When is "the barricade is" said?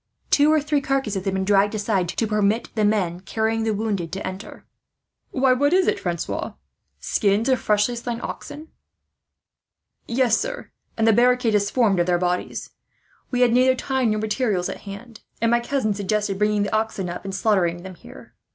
11.07-11.69